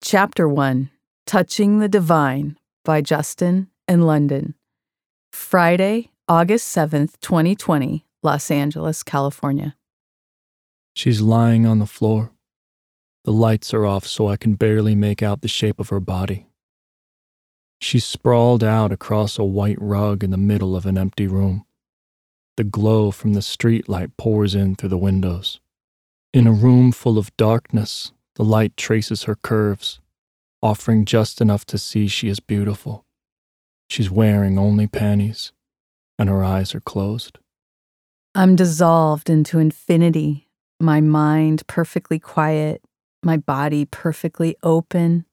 Chapter 0.00 0.48
1 0.48 0.90
Touching 1.26 1.80
the 1.80 1.88
Divine 1.88 2.56
by 2.84 3.00
Justin 3.00 3.68
and 3.88 4.06
Londin. 4.06 4.54
Friday, 5.32 6.12
August 6.28 6.74
7th, 6.74 7.18
2020, 7.20 8.06
Los 8.22 8.48
Angeles, 8.50 9.02
California. 9.02 9.76
She's 10.94 11.20
lying 11.20 11.66
on 11.66 11.80
the 11.80 11.84
floor. 11.84 12.30
The 13.24 13.32
lights 13.32 13.74
are 13.74 13.84
off 13.84 14.06
so 14.06 14.28
I 14.28 14.36
can 14.36 14.54
barely 14.54 14.94
make 14.94 15.20
out 15.20 15.42
the 15.42 15.48
shape 15.48 15.80
of 15.80 15.88
her 15.88 16.00
body. 16.00 16.46
She's 17.80 18.06
sprawled 18.06 18.62
out 18.62 18.92
across 18.92 19.36
a 19.36 19.44
white 19.44 19.80
rug 19.80 20.22
in 20.22 20.30
the 20.30 20.36
middle 20.36 20.76
of 20.76 20.86
an 20.86 20.96
empty 20.96 21.26
room. 21.26 21.66
The 22.56 22.64
glow 22.64 23.10
from 23.10 23.34
the 23.34 23.40
streetlight 23.40 24.12
pours 24.16 24.54
in 24.54 24.76
through 24.76 24.90
the 24.90 24.96
windows. 24.96 25.60
In 26.32 26.46
a 26.46 26.52
room 26.52 26.92
full 26.92 27.18
of 27.18 27.36
darkness, 27.36 28.12
the 28.38 28.44
light 28.44 28.76
traces 28.76 29.24
her 29.24 29.34
curves, 29.34 29.98
offering 30.62 31.04
just 31.04 31.40
enough 31.40 31.66
to 31.66 31.76
see 31.76 32.06
she 32.06 32.28
is 32.28 32.38
beautiful. 32.38 33.04
She's 33.90 34.12
wearing 34.12 34.56
only 34.56 34.86
panties, 34.86 35.52
and 36.20 36.28
her 36.28 36.44
eyes 36.44 36.72
are 36.72 36.80
closed. 36.80 37.38
I'm 38.36 38.54
dissolved 38.54 39.28
into 39.28 39.58
infinity, 39.58 40.48
my 40.78 41.00
mind 41.00 41.66
perfectly 41.66 42.20
quiet, 42.20 42.80
my 43.24 43.38
body 43.38 43.84
perfectly 43.84 44.56
open. 44.62 45.24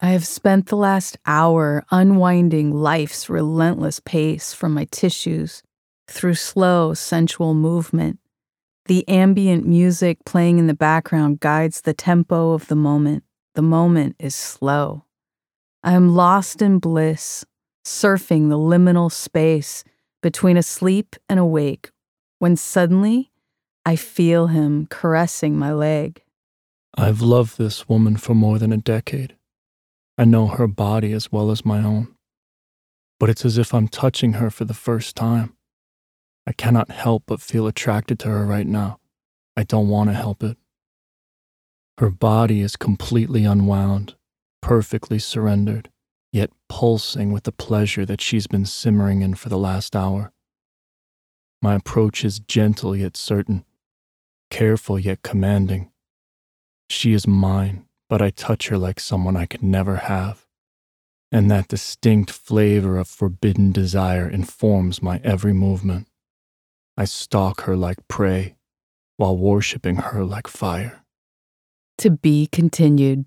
I 0.00 0.10
have 0.10 0.24
spent 0.24 0.66
the 0.66 0.76
last 0.76 1.18
hour 1.26 1.84
unwinding 1.90 2.70
life's 2.70 3.28
relentless 3.28 3.98
pace 3.98 4.54
from 4.54 4.74
my 4.74 4.84
tissues 4.92 5.64
through 6.06 6.34
slow, 6.34 6.94
sensual 6.94 7.52
movement. 7.52 8.20
The 8.86 9.08
ambient 9.08 9.66
music 9.66 10.18
playing 10.26 10.58
in 10.58 10.66
the 10.66 10.74
background 10.74 11.40
guides 11.40 11.80
the 11.80 11.94
tempo 11.94 12.52
of 12.52 12.66
the 12.66 12.76
moment. 12.76 13.24
The 13.54 13.62
moment 13.62 14.16
is 14.18 14.34
slow. 14.34 15.04
I 15.82 15.92
am 15.92 16.14
lost 16.14 16.60
in 16.60 16.80
bliss, 16.80 17.46
surfing 17.84 18.50
the 18.50 18.58
liminal 18.58 19.10
space 19.10 19.84
between 20.22 20.56
asleep 20.56 21.16
and 21.28 21.40
awake, 21.40 21.90
when 22.38 22.56
suddenly 22.56 23.30
I 23.86 23.96
feel 23.96 24.48
him 24.48 24.86
caressing 24.90 25.58
my 25.58 25.72
leg. 25.72 26.22
I've 26.96 27.20
loved 27.20 27.58
this 27.58 27.88
woman 27.88 28.16
for 28.16 28.34
more 28.34 28.58
than 28.58 28.72
a 28.72 28.76
decade. 28.76 29.34
I 30.16 30.24
know 30.24 30.46
her 30.46 30.66
body 30.66 31.12
as 31.12 31.32
well 31.32 31.50
as 31.50 31.64
my 31.64 31.82
own. 31.82 32.14
But 33.18 33.30
it's 33.30 33.44
as 33.44 33.58
if 33.58 33.72
I'm 33.72 33.88
touching 33.88 34.34
her 34.34 34.50
for 34.50 34.64
the 34.64 34.74
first 34.74 35.16
time. 35.16 35.56
I 36.46 36.52
cannot 36.52 36.90
help 36.90 37.24
but 37.26 37.40
feel 37.40 37.66
attracted 37.66 38.18
to 38.20 38.28
her 38.28 38.44
right 38.44 38.66
now. 38.66 39.00
I 39.56 39.62
don't 39.62 39.88
want 39.88 40.10
to 40.10 40.14
help 40.14 40.42
it. 40.42 40.56
Her 41.98 42.10
body 42.10 42.60
is 42.60 42.76
completely 42.76 43.44
unwound, 43.44 44.16
perfectly 44.60 45.18
surrendered, 45.18 45.90
yet 46.32 46.50
pulsing 46.68 47.32
with 47.32 47.44
the 47.44 47.52
pleasure 47.52 48.04
that 48.04 48.20
she's 48.20 48.46
been 48.46 48.66
simmering 48.66 49.22
in 49.22 49.34
for 49.34 49.48
the 49.48 49.58
last 49.58 49.94
hour. 49.94 50.32
My 51.62 51.74
approach 51.74 52.24
is 52.24 52.40
gentle 52.40 52.94
yet 52.96 53.16
certain, 53.16 53.64
careful 54.50 54.98
yet 54.98 55.22
commanding. 55.22 55.92
She 56.90 57.12
is 57.12 57.26
mine, 57.26 57.86
but 58.10 58.20
I 58.20 58.30
touch 58.30 58.68
her 58.68 58.76
like 58.76 59.00
someone 59.00 59.36
I 59.36 59.46
could 59.46 59.62
never 59.62 59.96
have. 59.96 60.46
And 61.32 61.50
that 61.50 61.68
distinct 61.68 62.30
flavor 62.30 62.98
of 62.98 63.08
forbidden 63.08 63.72
desire 63.72 64.28
informs 64.28 65.00
my 65.00 65.20
every 65.24 65.52
movement. 65.52 66.08
I 66.96 67.04
stalk 67.06 67.62
her 67.62 67.76
like 67.76 68.06
prey 68.08 68.56
while 69.16 69.36
worshiping 69.36 69.96
her 69.96 70.24
like 70.24 70.46
fire. 70.48 71.04
To 71.98 72.10
be 72.10 72.48
continued. 72.50 73.26